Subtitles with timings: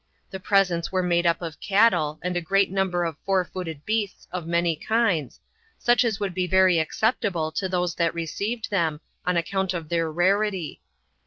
[0.31, 4.27] The presents were made up of cattle, and a great number of four footed beasts,
[4.31, 5.39] of many kinds,
[5.77, 10.11] such as would be very acceptable to those that received them, on account of their
[10.11, 10.81] rarity.